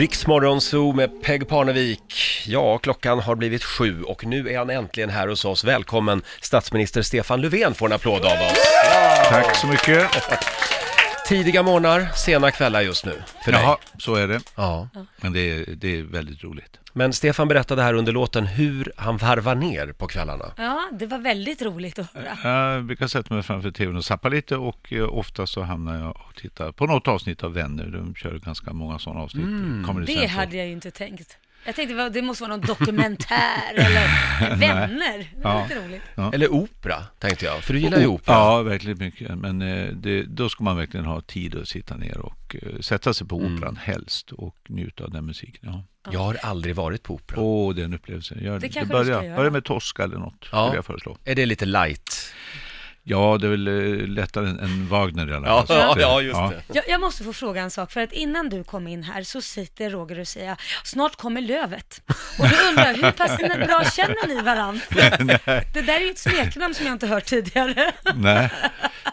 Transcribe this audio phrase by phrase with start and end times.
[0.00, 2.14] Riksmorgon Zoo med Peg Parnevik.
[2.46, 5.64] Ja, klockan har blivit sju och nu är han äntligen här hos oss.
[5.64, 8.58] Välkommen statsminister Stefan Löfven får en applåd av oss.
[9.28, 10.08] Tack så mycket.
[11.30, 13.60] Tidiga morgnar, sena kvällar just nu för dig.
[13.62, 14.40] Jaha, så är det.
[14.56, 14.88] Ja.
[15.20, 16.78] Men det är, det är väldigt roligt.
[16.92, 20.44] Men Stefan berättade här under låten hur han varvar ner på kvällarna.
[20.56, 22.74] Ja, det var väldigt roligt att höra.
[22.74, 26.10] Jag brukar sätta mig framför tvn och zappa lite och eh, ofta så hamnar jag
[26.28, 27.86] och tittar på något avsnitt av Vänner.
[27.86, 29.44] De kör ganska många sådana avsnitt.
[29.86, 30.28] Comedy Det Central.
[30.38, 31.36] hade jag ju inte tänkt.
[31.64, 35.18] Jag tänkte det måste vara någon dokumentär eller vänner.
[35.36, 35.62] Det var Ja.
[35.68, 36.34] lite roligt.
[36.34, 38.34] Eller opera, tänkte jag, för du gillar ju opera.
[38.34, 39.38] Ja, verkligen mycket.
[39.38, 43.14] Men eh, det, då ska man verkligen ha tid att sitta ner och eh, sätta
[43.14, 45.60] sig på operan helst och njuta av den musiken.
[45.72, 45.84] Ja.
[46.12, 47.40] Jag har aldrig varit på opera.
[47.40, 48.34] Åh, det är en upplevelse.
[48.40, 49.36] Gör, Det kanske du börja, ska göra.
[49.36, 50.66] börja med Tosca eller något, Ja.
[50.66, 51.16] skulle jag föreslå.
[51.24, 52.32] Är det lite light?
[53.02, 55.98] Ja, det är väl eh, lättare än, än Wagner i alla Ja, fall.
[55.98, 56.62] Eh, ja, just det.
[56.74, 59.40] Jag, jag måste få fråga en sak, för att innan du kom in här så
[59.42, 62.02] sitter Roger och säger snart kommer lövet.
[62.38, 64.80] Och då undrar jag, hur pass bra känner ni varandra?
[65.74, 67.92] Det där är ju ett smeknamn som jag inte hört tidigare.
[68.14, 68.50] Nej.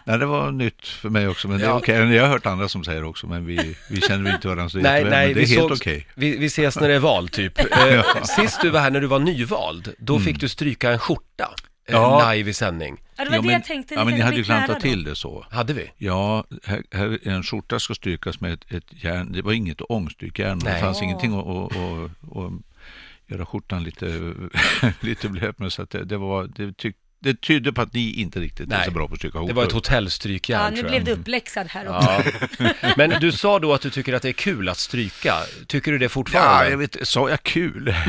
[0.06, 1.78] Nej, det var nytt för mig också, men det är Ja.
[1.78, 2.14] okej.
[2.16, 5.04] Jag har hört andra som säger också, men vi, vi känner inte varandra så Nej,
[5.04, 6.08] nej, men det är helt okej.
[6.16, 7.60] vi, vi ses när det är val, typ.
[7.88, 11.44] Eh, sist du var här när du var nyvald, då fick du stryka en skjorta
[11.44, 12.02] eh, Mm.
[12.02, 12.32] Ja.
[12.34, 12.98] live i sändning.
[13.18, 13.94] Ja, det var Ja, det men, jag tänkte.
[13.94, 15.46] ja, men ni hade ju klantat till det så.
[15.52, 15.92] Hade vi?
[15.98, 19.32] Ja, här, här, en skjorta ska strykas med ett, ett järn.
[19.32, 20.60] Det var inget ångstrykjärn.
[20.60, 20.82] Det Nej.
[20.82, 21.04] fanns Åh.
[21.04, 22.52] ingenting att, att, att, att
[23.28, 24.34] göra skjortan lite,
[25.02, 25.74] lite blöt med.
[25.74, 28.78] Så att det, det, var, det, tyck, det tydde på att ni inte riktigt är
[28.78, 28.86] Nej.
[28.86, 29.48] så bra på att stryka ihop.
[29.50, 31.06] Det var ett hotellstrykjärn, Ja, nu tror blev jag.
[31.06, 32.24] du uppläxad här också.
[32.60, 32.70] Ja.
[32.98, 35.34] Men du sa då att du tycker att det är kul att stryka.
[35.68, 36.70] Tycker du det Ja, fortfarande?
[36.70, 37.96] jag vet, sa jag kul?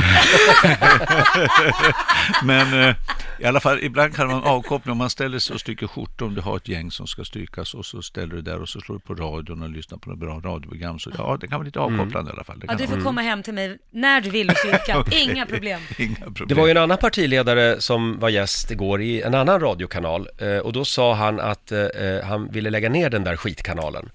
[2.44, 2.94] Men eh,
[3.40, 6.34] i alla fall, ibland kan man avkoppla om man ställer sig och stryker skjortor om
[6.34, 8.96] du har ett gäng som ska strykas och så ställer du där och så slår
[8.96, 10.98] du på radion och lyssnar på något bra radioprogram.
[10.98, 12.58] Så ja, det kan vara lite avkopplande i alla fall.
[12.58, 13.04] Det Ja, kan du får vara.
[13.04, 15.04] komma hem till mig när du vill och stryka.
[15.10, 15.80] Inga problem.
[15.98, 16.48] Inga problem.
[16.48, 20.56] Det var ju en annan partiledare som var gäst igår i en annan radiokanal eh,
[20.58, 24.10] och då sa han att eh, eh, han ville lägga ner den där skitkanalen.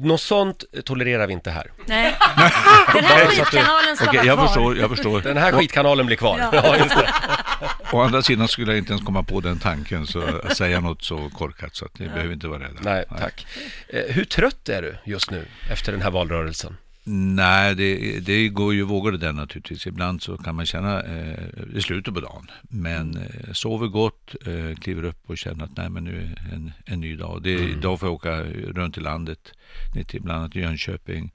[0.00, 1.70] Något sånt tolererar vi inte här.
[1.86, 2.14] Nej.
[2.94, 4.46] Den här skitkanalen ska Okej, vara jag kvar.
[4.46, 5.20] förstår, jag förstår.
[5.20, 6.38] Den här skitkanalen blir kvar.
[6.38, 6.50] Ja.
[6.52, 7.12] Ja, just det.
[7.92, 11.02] Å andra sidan skulle jag inte ens komma på den tanken, så att säga något
[11.02, 12.80] så korkat så att ni behöver inte vara rädda.
[12.80, 13.46] Nej, tack.
[13.88, 16.76] Eh, Hur trött är du just nu efter den här valrörelsen?
[17.08, 19.86] Nej, det, det går ju vågor det där naturligtvis.
[19.86, 22.50] Ibland så kan man känna eh, i slutet på dagen.
[22.62, 26.72] Men eh, sover gott, eh, kliver upp och känner att nej men nu är en,
[26.86, 27.42] en ny dag.
[27.42, 29.52] Det, Idag får jag åka runt i landet,
[29.94, 31.32] ner till bland annat Jönköping.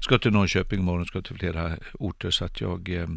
[0.00, 3.08] Ska till Norrköping imorgon, ska till flera orter så att jag, eh, eh,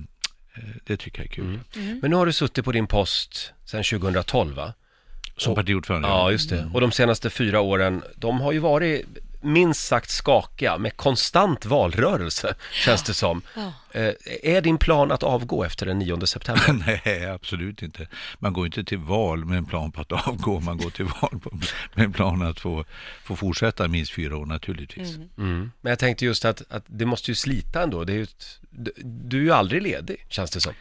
[0.84, 1.60] det tycker jag är kul.
[2.02, 4.74] Men nu har du suttit på din post sedan 2012 va?
[5.38, 6.08] Som partiordförande.
[6.08, 6.70] Ja, just det.
[6.74, 9.06] Och de senaste fyra åren, de har ju varit
[9.44, 13.42] minst sagt skakiga med konstant valrörelse, känns det som.
[13.56, 13.74] Ja.
[13.92, 16.84] Eh, Är din plan att avgå efter den 9 september?
[17.06, 18.08] Nej, absolut inte.
[18.40, 20.60] Man går inte till val med en plan på att avgå.
[20.60, 21.60] Man går till val på,
[21.94, 22.86] med en plan att få,
[23.24, 25.16] få fortsätta minst fyra år naturligtvis.
[25.38, 25.72] Mm.
[25.82, 28.04] Men jag tänkte just att, att det måste ju slita ändå.
[28.04, 30.74] Det är ju ett, du- du är ju aldrig ledig, känns det som.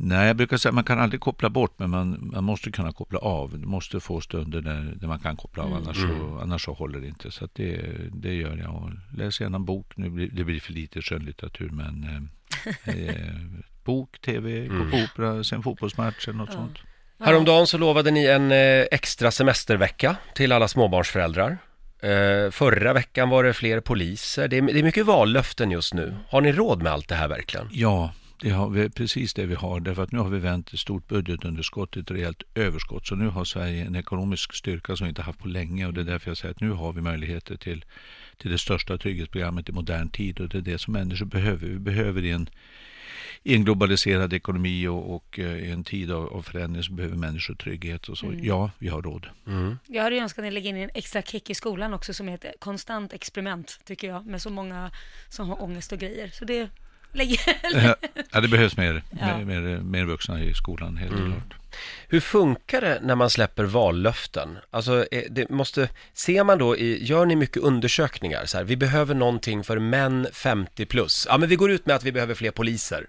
[0.00, 2.92] Nej, jag brukar säga att man kan aldrig koppla bort, men man, man måste kunna
[2.92, 3.58] koppla av.
[3.58, 7.00] Du måste få stunder där, där man kan koppla av, annars, så, annars så håller
[7.00, 7.30] det inte.
[7.30, 7.80] Så det,
[8.12, 8.74] det gör jag.
[8.74, 9.92] Och läser gärna en bok.
[9.96, 12.28] Nu blir, det blir för lite skönlitteratur, men
[12.84, 13.24] eh, eh,
[13.84, 16.78] bok, tv, gå på opera, sen fotbollsmatch eller något sånt.
[17.20, 21.58] Häromdagen så lovade ni en eh, extra semestervecka till alla småbarnsföräldrar.
[22.02, 24.48] Eh, förra veckan var det fler poliser.
[24.48, 26.14] Det är, det är mycket vallöften just nu.
[26.28, 27.68] Har ni råd med allt det här verkligen?
[27.72, 29.80] Ja, det har vi, precis det vi har.
[29.80, 33.06] Därför att nu har vi vänt ett stort budgetunderskott till ett rejält överskott.
[33.06, 35.86] Så nu har Sverige en ekonomisk styrka som vi inte haft på länge.
[35.86, 37.84] Och det är därför jag säger att nu har vi möjligheter till,
[38.36, 40.40] till det största trygghetsprogrammet i modern tid.
[40.40, 41.66] Och det är det som människor behöver.
[41.66, 42.48] Vi behöver i en,
[43.42, 47.16] i en globaliserad ekonomi och, och eh, i en tid av, av förändring så behöver
[47.16, 48.08] människor trygghet.
[48.08, 48.34] Och så.
[48.42, 49.26] Ja, vi har råd.
[49.86, 52.28] Jag hade ju önskat att ni lägger in en extra kick i skolan också som
[52.28, 54.90] heter konstant experiment, tycker jag, med så många
[55.28, 56.28] som har ångest och grejer.
[56.28, 56.70] Så det
[57.12, 57.40] lägger...
[58.32, 59.38] ja, det behövs mer, Ja.
[59.38, 61.54] mer, mer, mer vuxna i skolan, helt klart.
[62.08, 64.58] Hur funkar det när man släpper vallöften?
[64.70, 68.46] Alltså, eh, det måste, ser man då i, gör ni mycket undersökningar?
[68.46, 71.26] Så här, vi behöver någonting för män 50 plus.
[71.30, 73.06] Ja, men vi går ut med att vi behöver fler poliser.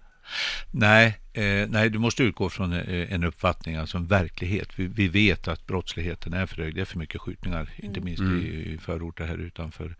[0.71, 4.69] Nej, eh, nej, du måste utgå från eh, en uppfattning, alltså en verklighet.
[4.75, 6.75] Vi, vi vet att brottsligheten är för hög.
[6.75, 8.25] Det är för mycket skjutningar, inte minst i,
[8.73, 9.95] i förorter här utanför.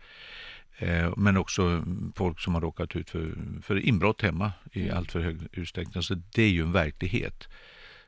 [0.80, 1.84] Eh, men också
[2.14, 6.02] folk som har råkat ut för, för inbrott hemma i allt för hög utsträckning.
[6.02, 7.48] Så det är ju en verklighet.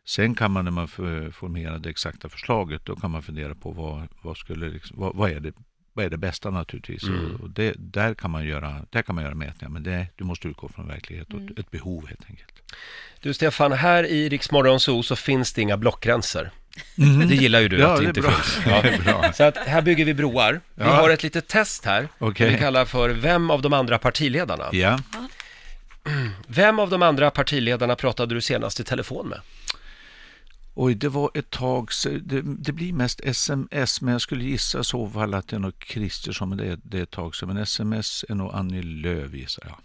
[0.04, 0.88] Sen kan man när man
[1.32, 5.30] formerar det exakta förslaget, då kan man fundera på vad, vad, skulle, liksom, vad, vad
[5.30, 5.52] är det
[5.92, 7.02] vad är det bästa naturligtvis.
[7.02, 7.36] Mm.
[7.36, 10.48] Och det, där, kan man göra, där kan man göra mätningar, men det, du måste
[10.48, 12.62] utgå från verklighet och ett, ett behov helt enkelt.
[13.20, 16.50] Du Stefan, här i Riksmorgon så finns det inga blockgränser.
[17.28, 18.64] Det gillar ju du Ja, att det inte finns.
[19.04, 19.32] Bra.
[19.32, 20.60] Så att här bygger vi broar.
[20.74, 20.90] Vi Ja.
[20.90, 22.08] har ett litet test här.
[22.18, 22.50] Okej.
[22.50, 24.64] Vi kallar för Vem av de andra partiledarna?
[24.72, 24.98] Ja.
[26.46, 29.40] Vem av de andra partiledarna pratade du senast i telefon med?
[30.74, 34.84] Oj, det var ett tag se- det, det blir mest sms, men jag skulle gissa
[34.84, 37.48] så fall att det är nog Kristersson, men det är, det är ett tag sedan.
[37.48, 39.76] Men sms är nog Annie Lööf gissar jag.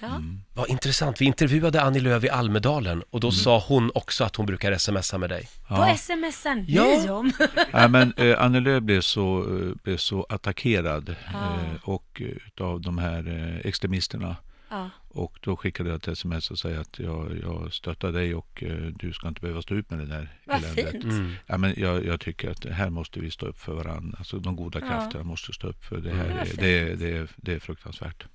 [0.00, 0.22] Ja.
[0.54, 4.46] Vad intressant, vi intervjuade Annie Lööf i Almedalen och då sa hon också att hon
[4.46, 5.48] brukar smsa med dig.
[5.68, 7.12] Vad smsar ni Ja.
[7.12, 7.32] om?
[7.72, 12.80] Nej, men eh, Annie Lööf blev så, eh, blev så attackerad eh, och eh, utav
[12.80, 14.36] de här eh, extremisterna.
[14.70, 14.90] Ja.
[15.12, 18.76] Och då skickade jag ett sms och säga att jag, jag stöttar dig och eh,
[18.76, 20.90] du ska inte behöva stå ut med det där Vad eländet.
[20.90, 21.04] fint.
[21.04, 21.32] Mm.
[21.46, 24.18] Ja, men jag, jag tycker att här måste vi stå upp för varandra.
[24.18, 24.86] Alltså de goda Ja.
[24.88, 26.24] krafterna måste stå upp för det här.
[26.24, 26.36] Mm.
[26.36, 26.60] Vad är, fint.
[26.60, 28.26] det, är- det, är, det är fruktansvärt.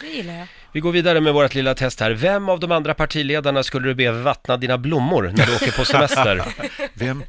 [0.00, 0.46] Det gillar jag.
[0.72, 2.10] Vi går vidare med vårt lilla test här.
[2.10, 5.84] Vem av de andra partiledarna skulle du be vattna dina blommor när du åker på
[5.84, 6.42] semester?
[6.94, 7.24] Vem,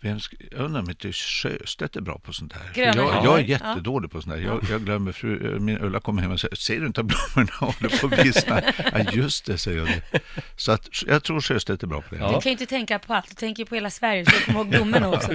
[0.00, 2.62] vem sk- jag undrar om inte Sjöstedt är bra på sånt här.
[2.62, 3.44] För Gröna Jag, jag är Ja.
[3.44, 4.42] jättedålig på sånt här.
[4.42, 7.52] Jag, jag glömmer, fru, min Ulla kommer hem och säger, ser du inte att blommorna
[7.60, 8.62] håller på att vissna?
[8.92, 9.86] Ja, just det, säger jag.
[10.12, 10.20] Det.
[10.56, 12.20] Så att, jag tror Sjöstedt är bra på det.
[12.20, 12.26] Ja.
[12.26, 14.58] Du kan ju inte tänka på allt, du tänker på hela Sverige, så du kommer
[14.58, 15.30] ihåg blommorna också.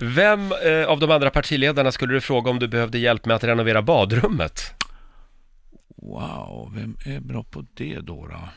[0.00, 3.44] Vem eh, av de andra partiledarna skulle du fråga om du behövde hjälp med att
[3.44, 4.72] renovera badrummet?
[5.96, 8.26] Wow, vem är bra på det då?
[8.26, 8.48] då?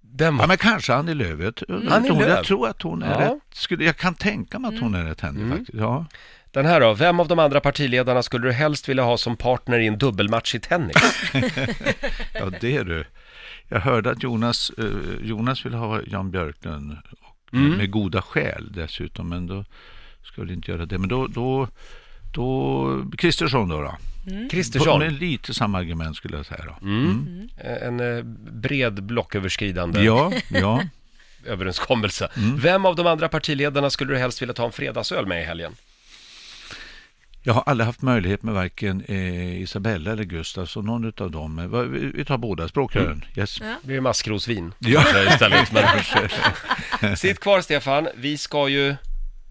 [0.00, 0.46] Den Ja, var...
[0.48, 1.40] men kanske Annie Lööf.
[1.40, 2.28] Jag, tror- Annie hon, Lööf.
[2.36, 3.30] jag tror att hon är Ja.
[3.34, 3.42] rätt.
[3.54, 5.58] Skulle, jag kan tänka mig att hon är rätt händig Mm.
[5.58, 5.78] faktiskt.
[5.78, 6.06] Ja.
[6.52, 9.78] Den här då, vem av de andra partiledarna skulle du helst vilja ha som partner
[9.78, 10.96] i en dubbelmatch i tennis?
[12.34, 13.04] ja, det är du.
[13.68, 14.84] Jag hörde att Jonas, eh,
[15.26, 17.70] Jonas ville ha Jan Björklund och, Mm.
[17.72, 19.64] med goda skäl dessutom, men då
[20.22, 20.98] skulle inte göra det.
[20.98, 21.68] Men då, då,
[22.34, 23.80] då Kristersson då.
[23.82, 23.94] då.
[24.50, 26.64] Kristersson, Med lite samma argument skulle jag säga.
[26.66, 26.86] Då.
[26.86, 27.48] mm.
[27.82, 28.22] en eh,
[28.52, 30.82] bred blocköverskridande Ja, ja.
[31.46, 32.28] överenskommelse.
[32.36, 32.56] Mm.
[32.60, 35.72] Vem av de andra partiledarna skulle du helst vilja ta en fredagsöl med i helgen?
[37.46, 41.58] Jag har aldrig haft möjlighet med varken eh, Isabella eller Gustav, så någon av dem.
[41.58, 43.24] eh, Vi vi tar båda, språkrören.
[43.36, 43.60] Yes.
[43.60, 43.66] Ja.
[43.82, 45.04] Det blir maskrosvin Ja.
[45.32, 45.72] istället.
[45.72, 47.16] Men...
[47.16, 48.96] Sitt kvar Stefan, vi ska ju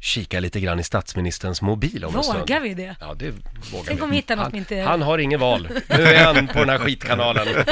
[0.03, 2.39] kika lite grann i statsministerns mobil om en stund.
[2.39, 2.95] Vågar vi det?
[2.99, 4.03] Ja, det vågar Tänk vi.
[4.03, 5.67] om vi hittar något han, vi inte- han har ingen val.
[5.89, 7.47] Nu är han på den här skitkanalen.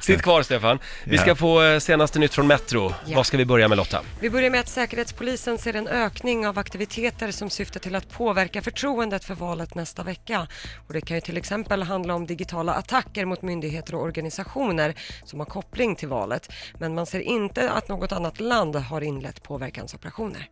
[0.00, 0.78] Sitt kvar Stefan.
[1.04, 2.94] Vi ska få eh, senaste nytt från Metro.
[3.06, 3.16] Ja.
[3.16, 4.00] Vad ska vi börja med Lotta?
[4.20, 8.62] Vi börjar med att Säkerhetspolisen ser en ökning av aktiviteter som syftar till att påverka
[8.62, 10.46] förtroendet för valet nästa vecka.
[10.86, 15.38] Och det kan ju till exempel handla om digitala attacker mot myndigheter och organisationer som
[15.38, 16.52] har koppling till valet.
[16.78, 20.48] Men man ser inte att något annat land har inlett påverkansoperationer.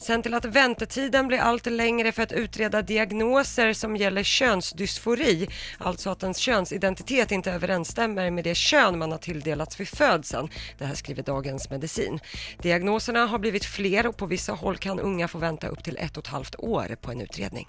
[0.00, 5.48] Sen till att väntetiden blir allt längre för att utreda diagnoser som gäller könsdysfori,
[5.78, 10.48] alltså att ens könsidentitet inte överensstämmer med det kön man har tilldelats vid födseln.
[10.78, 12.20] Det här skriver Dagens Medicin.
[12.62, 16.16] Diagnoserna har blivit fler och på vissa håll kan unga få vänta upp till ett
[16.16, 17.66] och ett halvt år på en utredning.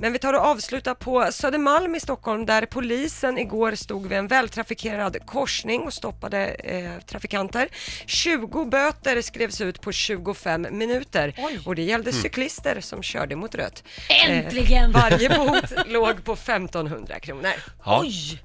[0.00, 4.26] Men vi tar och avslutar på Södermalm i Stockholm där polisen igår stod vid en
[4.26, 7.68] vältrafikerad korsning och stoppade eh, trafikanter.
[8.06, 11.60] 20 böter skrevs ut på 25 minuter Oj.
[11.66, 13.84] och det gällde cyklister som körde mot rött.
[14.26, 14.84] Äntligen!
[14.84, 17.52] Eh, varje bot låg på 1500 kronor.
[17.84, 18.00] Ja.
[18.00, 18.42] Oj!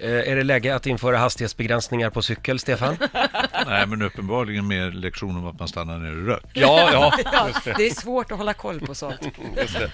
[0.00, 2.96] Eh, Är det läge att införa hastighetsbegränsningar på cykel, Stefan?
[3.66, 6.44] Nej, men uppenbarligen mer lektion om att man stannar när det är rött.
[6.52, 7.12] Ja, ja.
[7.64, 9.20] Ja, det är svårt att hålla koll på sånt.
[9.54, 9.90] Det.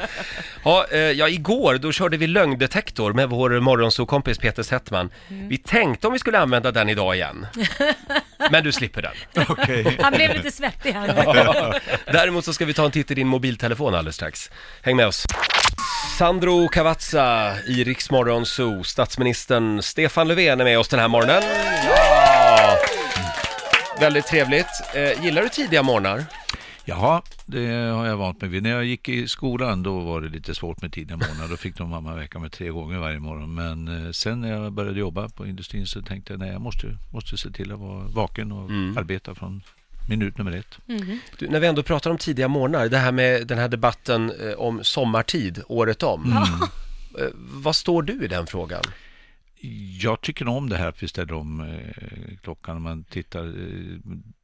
[0.64, 5.10] Ja, eh, ja, igår då körde vi lögndetektor med vår morgonsokompis Peter Settman.
[5.28, 7.46] Vi tänkte om vi skulle använda den idag igen.
[8.50, 9.44] Men du slipper den.
[9.48, 9.98] Okej.
[10.02, 11.06] Han blev lite svettig här
[11.72, 11.78] nu.
[12.12, 14.50] Däremot så ska vi ta en titt i din mobiltelefon alldeles strax.
[14.82, 15.26] Häng med oss.
[16.18, 18.84] Sandro Cavazza i Riksmorgon Zoo.
[18.84, 21.42] Statsministern Stefan Löfven är med oss den här morgonen.
[21.84, 22.76] Ja.
[24.00, 24.66] Väldigt trevligt.
[24.94, 26.24] Eh, gillar du tidiga morgnar?
[26.84, 28.62] Jaha, det har jag vant mig vid.
[28.62, 31.48] När jag gick i skolan då var det lite svårt med tidiga morgnar.
[31.48, 33.54] Då fick de mamma väcka mig tre gånger varje morgon.
[33.54, 36.96] Men eh, sen när jag började jobba på industrin så tänkte jag nej, jag måste,
[37.12, 38.70] måste se till att vara vaken och
[39.00, 39.62] arbeta från
[40.08, 40.78] minut nummer ett.
[41.38, 44.52] Du, när vi ändå pratar om tidiga morgnar, det här med den här debatten eh,
[44.52, 46.46] om sommartid året om.
[47.18, 48.82] Eh, vad står du i den frågan?
[50.00, 52.76] Jag tycker om det här att vi ställer om eh, klockan.
[52.76, 53.98] Om man tittar eh,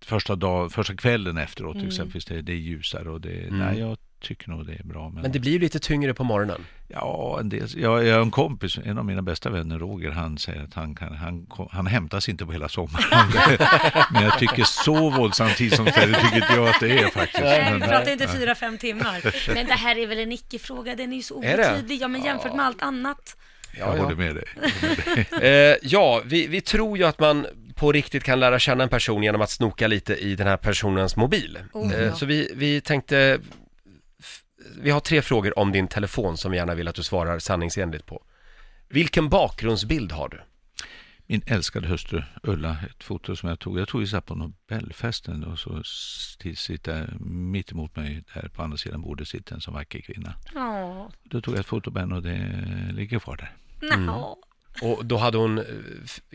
[0.05, 4.49] första, dag, första kvällen efteråt exempelvis, det, det är ljusare och det, nej, jag tycker
[4.49, 5.09] nog det är bra.
[5.09, 6.61] Men, Men det blir ju lite tyngre på morgonen.
[6.89, 10.39] Ja, en del, jag, jag har en kompis, en av mina bästa vänner, Roger, han
[10.39, 13.05] säger att han, kan, han, han hämtas inte på hela sommaren.
[14.13, 17.43] men jag tycker så våldsam tid som ställe tycker inte jag att det är faktiskt.
[17.45, 19.21] Nej, vi pratar inte fyra, fem timmar.
[19.55, 21.55] Men det här är väl en icke-fråga, den är ju så det?
[21.55, 22.01] obetydlig.
[22.03, 23.37] Ja, men jämfört med allt annat.
[23.79, 24.45] jag håller med dig.
[24.55, 25.27] Jag håller med dig.
[25.73, 29.23] Eh, ja, vi, vi tror ju att man på riktigt kan lära känna en person
[29.23, 31.59] genom att snoka lite i den här personens mobil.
[31.73, 32.15] Oh, Eh, ja.
[32.15, 33.39] Så vi, vi tänkte,
[34.79, 38.07] vi har tre frågor om din telefon som vi gärna vill att du svarar sanningsenligt
[38.07, 38.23] på.
[38.89, 40.41] Vilken bakgrundsbild har du?
[41.27, 43.79] Min älskade hustru Ulla, ett foto som jag tog.
[43.79, 45.83] Jag tog ju så på Nobelfesten och så
[46.57, 50.35] sitter mitt emot mig där på andra sidan bordet sitter en så vacker kvinna.
[50.55, 53.97] Åh, Då tog jag ett foto på henne och det ligger kvar där.
[53.97, 54.39] nå.
[54.83, 55.65] Och då hade hon eh,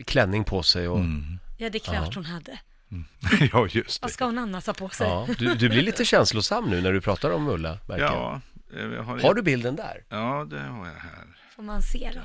[0.04, 0.98] klänning på sig och...
[0.98, 1.38] Mm.
[1.58, 2.58] Ja, det är klart hon hade.
[3.52, 4.14] ja, just Vad det.
[4.14, 5.08] ska hon annars ha på sig?
[5.08, 8.00] Ja, du, du blir lite känslosam nu när du pratar om Ulla, jag.
[8.00, 8.40] Ja,
[8.76, 10.04] eh, har, Har du bilden där?
[10.08, 11.24] Ja, det har jag här.
[11.56, 12.20] Får man se då?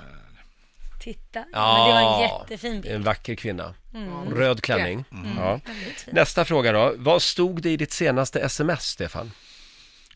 [1.00, 1.39] Titta.
[1.39, 3.05] Ja, Ja, men det var en jättefin En bild.
[3.05, 3.74] vacker kvinna.
[3.93, 4.34] Mm.
[4.36, 5.05] Röd klänning.
[5.38, 5.60] Ja.
[5.65, 6.13] Väldigt fin.
[6.15, 6.93] Nästa fråga då.
[6.98, 9.31] Vad stod det i ditt senaste sms, Stefan?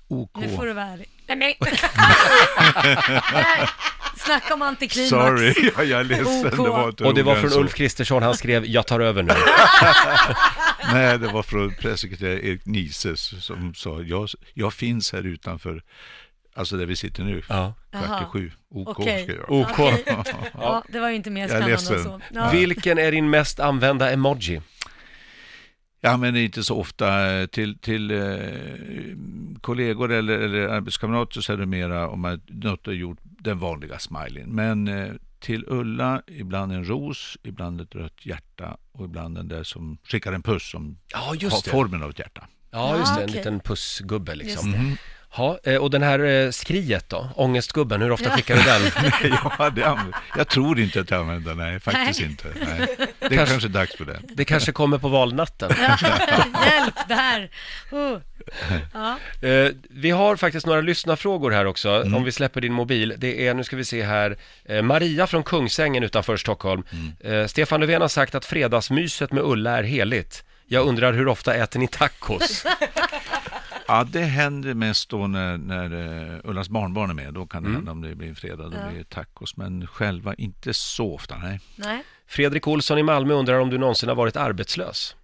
[0.07, 0.31] OK.
[0.37, 1.09] Nu får du vara ärlig.
[1.27, 1.69] Nej, men...
[4.29, 5.09] Snacka om antiklimax.
[5.09, 6.45] Sorry, ja, jag är ledsen.
[6.47, 6.51] OK.
[6.51, 7.59] Det var inte Och det var roligare än från så.
[7.59, 9.33] Ulf Kristersson, han skrev “Jag tar över nu”.
[10.93, 15.83] Nej, det var från pressekreterare Erik Nises som sa jag, jag finns här utanför,
[16.55, 17.73] alltså där vi sitter nu, Ja.
[17.91, 18.25] kvart i Jaha.
[18.25, 18.51] sju.
[18.71, 19.23] OK Okej.
[19.23, 19.51] ska jag.
[19.51, 19.79] OK.
[19.79, 20.03] Okej.
[20.53, 22.21] Ja, det var ju inte mer Jag är spännande än så.
[22.33, 22.49] Ja.
[22.51, 24.61] Vilken är din mest använda emoji?
[26.01, 27.07] Jag använder inte så ofta
[27.47, 28.17] till, till eh,
[29.61, 33.99] kollegor eller, eller arbetskamrater så är det mera om man något har gjort den vanliga
[33.99, 34.49] smileyn.
[34.49, 39.63] Men eh, till Ulla, ibland en ros, ibland ett rött hjärta och ibland den där
[39.63, 41.69] som skickar en puss som Ja, har det.
[41.71, 42.47] formen av ett hjärta.
[42.71, 43.21] Ja, just det.
[43.23, 43.37] En okej.
[43.37, 44.71] liten pussgubbe Just liksom.
[44.71, 44.97] det.
[45.37, 47.29] Ja, eh, och den här eh, skriet då?
[47.35, 49.11] Ångestgubben, hur ofta skickar du den?
[49.59, 52.29] ja, det anv- jag tror inte att jag använder den, nej faktiskt Nej.
[52.29, 52.47] inte.
[52.65, 52.87] Nej.
[53.29, 54.25] Det är kanske är dags för den.
[54.33, 55.71] Det kanske kommer på valnatten.
[56.65, 57.49] Hjälp, det här.
[57.91, 58.17] Oh.
[58.93, 59.17] Ja.
[59.47, 62.15] Eh, vi har faktiskt några lyssnarfrågor här också, Mm.
[62.15, 63.13] om vi släpper din mobil.
[63.17, 64.37] Det är, nu ska vi se här,
[64.81, 66.83] Maria från Kungsängen utanför Stockholm.
[67.23, 67.47] Mm.
[67.47, 70.43] Stefan Löfven har sagt att fredagsmyset med Ulla är heligt.
[70.67, 72.65] Jag undrar hur ofta äter ni tacos?
[73.89, 77.33] Ja, det händer mest då när, när uh, Ullas barnbarn är med.
[77.33, 77.75] Då kan det Mm.
[77.75, 78.87] hända om det blir fredag, då Ja.
[78.89, 79.57] blir det tacos.
[79.57, 81.59] Men själva inte så ofta, nej.
[81.75, 82.03] Nej.
[82.27, 85.15] Fredrik Olsson i Malmö undrar om du någonsin har varit arbetslös?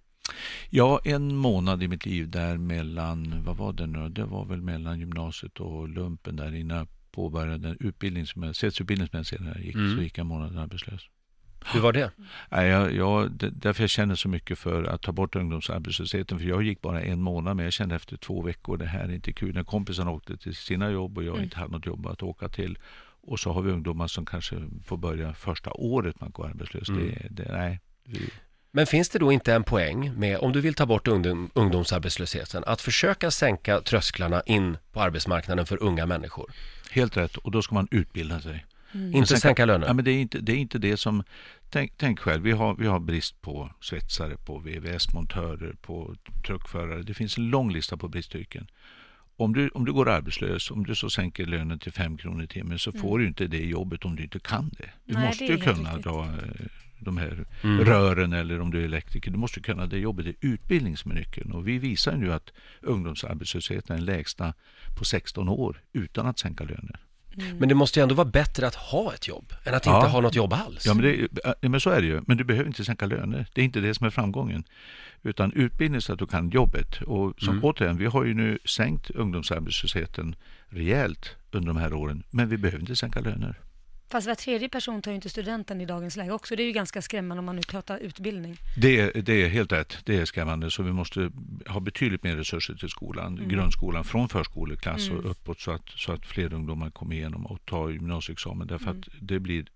[0.70, 4.62] Ja, en månad i mitt liv där mellan, vad var det nu Det var väl
[4.62, 9.26] mellan gymnasiet och lumpen där innan jag påbörjade den utbildning som jag, svetsutbildning som jag
[9.26, 9.96] senare gick, Mm.
[9.96, 11.00] så gick jag en månad arbetslös.
[11.72, 12.10] Hur var det?
[12.48, 16.38] Nej, jag, jag, därför jag känner så mycket för att ta bort ungdomsarbetslösheten.
[16.38, 19.12] För jag gick bara en månad, men jag kände efter två veckor, det här är
[19.14, 19.54] inte kul.
[19.54, 21.44] När kompisarna åkte till sina jobb och jag Mm.
[21.44, 22.78] inte hade något jobb att åka till.
[23.20, 26.88] Och så har vi ungdomar som kanske får börja första året man går arbetslös.
[26.88, 27.02] Mm.
[27.06, 28.30] Det, det, nej, vi,
[28.70, 32.64] Men finns det då inte en poäng med, om du vill ta bort ungdom, ungdomsarbetslösheten,
[32.66, 36.50] att försöka sänka trösklarna in på arbetsmarknaden för unga människor?
[36.90, 37.36] helt rätt.
[37.36, 38.66] Och då ska man utbilda sig.
[38.94, 39.86] Inte sen- sänka löner?
[39.86, 41.22] Ja, men det, är inte, det är inte det som...
[41.70, 46.14] Tänk, tänk själv, vi har, vi har brist på svetsare, på VVS-montörer, på
[46.46, 47.02] truckförare.
[47.02, 48.66] Det finns en lång lista på bristyrken.
[49.36, 52.46] Om du, om du går arbetslös, om du så sänker lönen till 5 kronor i
[52.46, 54.90] timmen så får du inte det jobbet om du inte kan det.
[55.04, 56.04] Du Nej, måste det ju kunna riktigt.
[56.04, 56.66] dra eh,
[56.98, 57.84] de här Mm.
[57.84, 59.30] rören eller om du är elektriker.
[59.30, 60.24] Du måste kunna det jobbet.
[60.24, 61.52] Det är utbildning som är nyckeln.
[61.52, 62.52] Och vi visar ju nu att
[62.82, 64.54] ungdomsarbetslösheten är den lägsta
[64.98, 67.00] på 16 år utan att sänka löner.
[67.58, 69.96] Men det måste ju ändå vara bättre att ha ett jobb, än att Ja.
[69.96, 70.86] inte ha något jobb alls.
[70.86, 71.02] Ja men,
[71.60, 72.20] det, men så är det ju.
[72.26, 73.46] Men du behöver inte sänka löner.
[73.52, 74.64] Det är inte det som är framgången.
[75.22, 77.02] Utan utbildning så att du kan jobbet.
[77.02, 77.64] Och som Mm.
[77.64, 80.36] återigen, vi har ju nu sänkt ungdomsarbetslösheten
[80.68, 82.22] rejält under de här åren.
[82.30, 83.54] Men vi behöver inte sänka löner.
[84.08, 86.56] Fast var tredje person tar ju inte studenten i dagens läge också.
[86.56, 88.56] Det är ju ganska skrämmande om man nu pratar utbildning.
[88.76, 89.98] Det, är- det är helt rätt.
[90.04, 90.70] Det är skrämmande.
[90.70, 91.30] Så vi måste
[91.66, 93.48] ha betydligt mer resurser till skolan, Mm.
[93.48, 97.90] grundskolan, från förskoleklass och uppåt så att, så att fler ungdomar kommer igenom och tar
[97.90, 98.66] gymnasieexamen.
[98.66, 99.66] Därför att det blir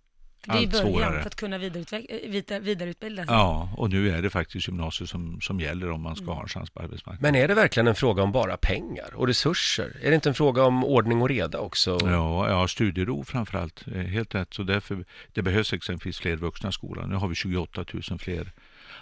[0.47, 1.21] det är början svårare.
[1.21, 3.35] för att kunna eh, vidare, vidareutbilda sig.
[3.35, 6.49] Ja, och nu är det faktiskt gymnasiet som, som gäller om man ska ha en
[6.49, 7.33] chans på arbetsmarknaden.
[7.33, 9.97] Men är det verkligen en fråga om bara pengar och resurser?
[10.03, 11.99] Är det inte en fråga om ordning och reda också?
[12.03, 13.85] Ja, ja, studiero framförallt.
[13.87, 14.55] Helt rätt.
[14.55, 17.09] Så därför, det behövs exempelvis fler vuxna i skolan.
[17.09, 18.53] Nu har vi 28 000 fler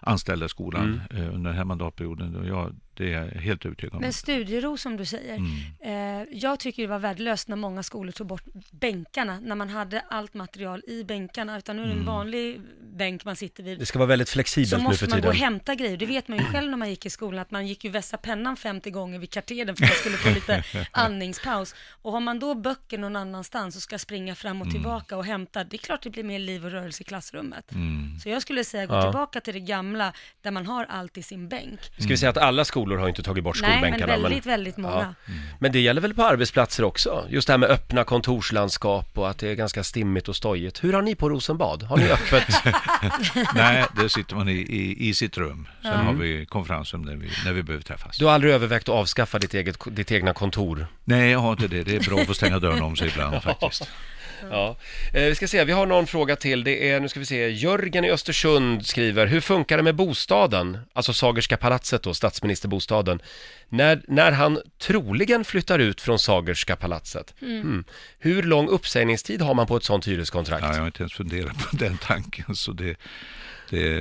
[0.00, 2.36] anställda i skolan eh, under den här mandatperioden.
[2.36, 4.00] Och jag, det är jag helt övertygad om.
[4.00, 5.36] Men studiero som du säger.
[5.36, 6.22] Mm.
[6.22, 10.00] Eh, jag tycker det var värdelöst när många skolor tog bort bänkarna, när man hade
[10.00, 12.06] allt material i bänkarna, utan nu är det en Mm.
[12.06, 12.60] vanlig
[12.92, 13.78] bänk man sitter vid.
[13.78, 15.44] Det ska vara väldigt Så flexibelt nu måste för man gå och tiden.
[15.52, 15.96] hämta grejer.
[15.96, 18.16] Det vet man ju själv när man gick i skolan, att man gick ju vässa
[18.16, 21.74] pennan 50 gånger vid katedern för att man skulle få lite andningspaus.
[22.02, 25.64] Och har man då böcker någon annanstans och ska springa fram och tillbaka och hämta,
[25.64, 27.72] det är klart det blir mer liv och rörelse i klassrummet.
[27.72, 28.18] Mm.
[28.18, 29.02] Så jag skulle säga gå Ja.
[29.02, 29.77] tillbaka till det gamla,
[30.42, 31.80] där man har allt i sin bänk.
[31.98, 34.22] Ska vi säga att alla skolor har inte tagit bort Nej, men skolbänkarna.
[34.22, 35.14] väldigt, väldigt många.
[35.58, 37.26] Men det gäller väl på arbetsplatser också?
[37.30, 40.84] Just det här med öppna kontorslandskap och att det är ganska stimmigt och stojigt.
[40.84, 41.82] Hur har ni på Rosenbad?
[41.82, 42.48] Har ni öppet?
[43.54, 45.68] Nej, där sitter man i, i, i sitt rum.
[45.82, 48.18] Sen har vi konferensrum när vi, när vi behöver träffas.
[48.18, 50.86] Du har aldrig övervägt att avskaffa ditt, eget, ditt egna kontor?
[51.04, 51.82] Nej, jag har inte det.
[51.84, 53.88] Det är bra att få stänga dörren om sig ibland faktiskt.
[54.50, 54.76] Ja.
[55.14, 56.64] Eh, vi ska se, vi har någon fråga till.
[56.64, 60.78] Det är, nu ska vi se, Jörgen i Östersund skriver, hur funkar det med bostaden?
[60.92, 63.20] Alltså Sagerska palatset då, statsministerbostaden.
[63.68, 67.34] När, när han troligen flyttar ut från Sagerska palatset.
[67.42, 67.84] Mm.
[68.18, 70.62] Hur lång uppsägningstid har man på ett sånt hyreskontrakt?
[70.62, 72.56] Ja, jag har inte ens funderat på den tanken.
[72.56, 72.96] Så det,
[73.70, 74.00] det,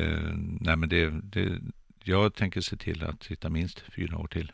[0.62, 1.60] nej men det, det,
[2.04, 4.52] jag tänker se till att sitta minst fyra år till.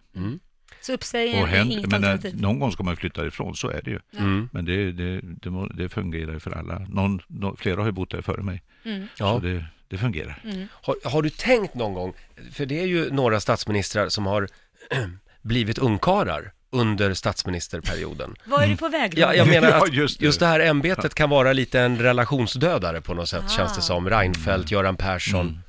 [0.82, 2.42] Så uppsägningen Och är inget men, alternativ.
[2.42, 4.00] någon gång ska man flytta ifrån, så är det ju.
[4.20, 4.50] Mm.
[4.52, 6.80] Men det, det, det, det fungerar ju för alla.
[6.80, 8.64] Någon, nå- flera har ju bott där före mig.
[8.86, 9.08] Mm.
[9.18, 9.34] Ja.
[9.34, 10.42] Så det, det fungerar.
[10.72, 12.14] Har, har du tänkt någon gång,
[12.52, 14.48] för det är ju några statsministrar som har
[15.42, 18.36] blivit ungkarlar under statsministerperioden.
[18.46, 19.14] Vad är du på väg?
[19.18, 20.46] Ja, jag menar att just just det.
[20.46, 20.50] det.
[20.50, 23.50] här ämbetet kan vara lite en relationsdödare på något sätt, Ah.
[23.50, 24.10] känns det som.
[24.10, 25.60] Reinfeldt, Göran Persson.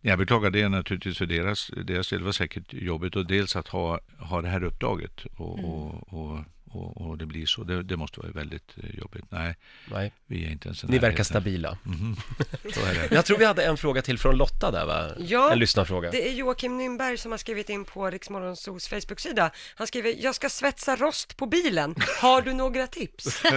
[0.00, 2.18] Jag beklagar det naturligtvis för deras, deras del.
[2.18, 5.70] Det var säkert jobbigt och dels att ha, ha det här uppdraget och, Mm.
[5.70, 6.38] och, och,
[6.72, 7.64] och, och det blir så.
[7.64, 9.24] Det, det måste vara väldigt eh, jobbigt.
[9.28, 9.56] Nej,
[9.90, 11.78] Nej, vi är inte ens ni verkar stabila.
[12.74, 13.14] Så är det.
[13.14, 15.10] Jag tror vi hade en fråga till från Lotta där va?
[15.18, 16.10] Ja, En lyssnarfråga.
[16.10, 19.50] Det är Joakim Nymberg som har skrivit in på Riksmorgonsos Facebook-sida.
[19.74, 21.94] Han skriver, jag ska svetsa rost på bilen.
[22.20, 23.42] Har du några tips?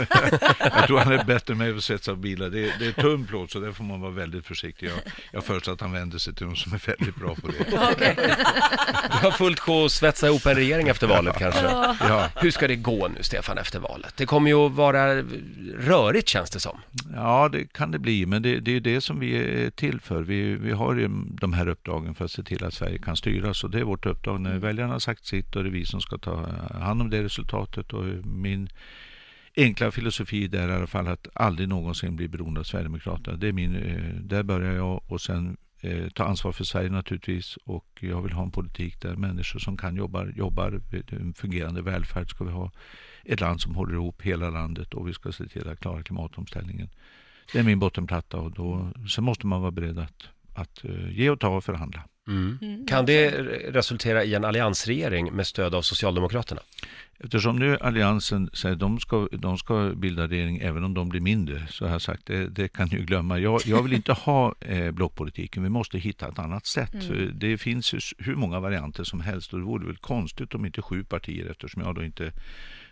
[0.60, 2.50] Jag tror han är bättre än mig på att svetsa bilar.
[2.50, 4.88] Det är, det är tunn plåt så där får man vara väldigt försiktig.
[4.88, 5.00] Jag,
[5.32, 7.56] jag föreslår att han vänder sig till någon som är väldigt bra på det.
[9.12, 11.62] Du har fullt sjå att svetsa ihop en regering efter valet kanske.
[11.62, 14.14] Ja, Hur ska det gå nu Stefan efter valet?
[14.18, 15.22] Det kommer ju att vara
[15.78, 16.80] rörigt känns det som.
[17.14, 20.24] ja det kan det bli, men det, det är det som vi är till för.
[20.24, 21.10] Vi, vi har ju
[21.42, 24.06] de här uppdragen för att se till att Sverige kan styras och det är vårt
[24.06, 24.42] uppdrag.
[24.42, 27.24] När väljarna har sagt sitt och det är vi som ska ta hand om det
[27.24, 27.94] resultatet.
[27.94, 28.70] Och min
[29.58, 33.38] enkla filosofi där är i alla fall att aldrig någonsin bli beroende av Sverigedemokraterna.
[33.38, 37.58] Det är min, eh, där börjar jag och sen eh, ta ansvar för Sverige naturligtvis
[37.58, 42.30] och jag vill ha en politik där människor som kan jobba, jobbar, en fungerande välfärd
[42.30, 42.72] ska vi ha,
[43.24, 46.90] ett land som håller ihop hela landet och vi ska se till att klara klimatomställningen.
[47.54, 51.30] Det är min bottenplatta och då, sen måste man vara beredd att, att eh, ge
[51.30, 52.04] och ta och förhandla.
[52.28, 53.32] Mm, Kan det
[53.72, 56.62] resultera i en alliansregering med stöd av Socialdemokraterna?
[57.20, 61.22] Eftersom nu Alliansen säger att de ska, de ska bilda regering även om de blir
[61.22, 63.40] mindre, så har jag sagt det, det kan ni ju glömma.
[63.40, 66.92] Jag, jag vill inte ha eh, blockpolitiken, vi måste hitta ett annat sätt.
[67.08, 70.82] För det finns hur många varianter som helst och det vore väl konstigt om inte
[70.82, 72.32] sju partier, eftersom jag då inte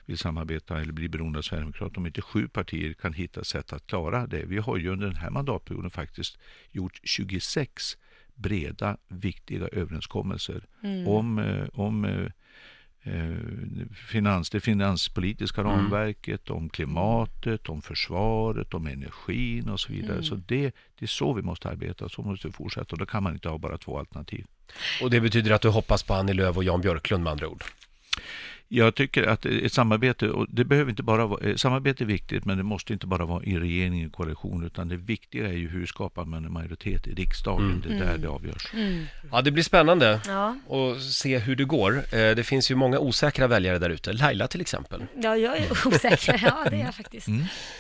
[0.05, 3.87] vill samarbeta eller bli beroende av Sverigedemokraterna, om inte sju partier kan hitta sätt att
[3.87, 4.45] klara det.
[4.45, 6.37] Vi har ju under den här mandatperioden faktiskt
[6.71, 7.97] gjort 26
[8.35, 10.63] breda, viktiga överenskommelser
[11.07, 12.27] om, eh, om eh,
[13.13, 13.37] eh,
[14.09, 20.23] finans, det finanspolitiska ramverket, om klimatet, om försvaret, om energin och så vidare.
[20.23, 23.23] Så det, det är så vi måste arbeta, så måste vi fortsätta och då kan
[23.23, 24.45] man inte ha bara två alternativ.
[25.01, 27.63] Och det betyder att du hoppas på Annie Lööf och Jan Björklund med andra ord?
[28.75, 32.45] Jag tycker att ett samarbete, och det behöver inte bara vara, eh, samarbete är viktigt
[32.45, 35.69] men det måste inte bara vara i regering och koalition utan det viktiga är ju
[35.69, 38.73] hur skapar man en majoritet i riksdagen, det är där det avgörs.
[39.31, 40.55] Ja, det blir spännande Ja.
[40.69, 41.97] att se hur det går.
[41.97, 44.13] Eh, Det finns ju många osäkra väljare där ute.
[44.13, 45.03] Laila till exempel.
[45.23, 46.41] ja, jag är osäker.
[46.43, 47.27] Ja, det är jag faktiskt.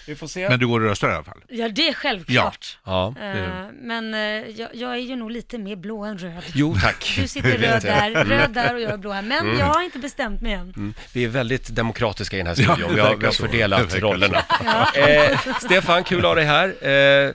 [0.07, 0.49] Vi får se.
[0.49, 1.41] Men du går och röstar i alla fall?
[1.49, 2.77] Ja, det är självklart.
[2.83, 3.15] Ja.
[3.81, 4.19] Men eh,
[4.59, 6.43] jag, jag är ju nog lite mer blå än röd.
[6.55, 7.17] Jo, tack.
[7.21, 9.21] Du sitter röd där, röd där och jag är blå här.
[9.21, 10.73] Men jag har inte bestämt mig än.
[10.83, 10.93] Mm.
[11.13, 12.89] Vi är väldigt demokratiska i den här Ja, studion.
[12.89, 14.43] det vi, har, vi har fördelat rollerna.
[14.95, 16.87] Eh, Stefan, kul att ha dig här.
[17.27, 17.31] Eh,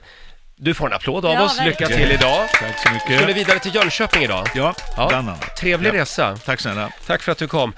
[0.61, 1.57] du får en applåd av Ja, oss.
[1.65, 2.01] Lycka verkligen.
[2.01, 2.49] till idag.
[2.49, 3.15] Tack så mycket.
[3.19, 4.47] Skulle vidare till Jönköping idag.
[4.55, 5.07] Ja, Ja.
[5.09, 5.55] bland annat.
[5.57, 5.93] Trevlig Ja.
[5.93, 6.37] resa.
[6.45, 6.89] Tack snälla.
[7.07, 7.73] Tack för att du kom.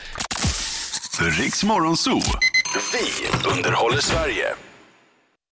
[1.39, 2.21] Riks Morgonzoo.
[2.93, 4.45] Vi underhåller Sverige.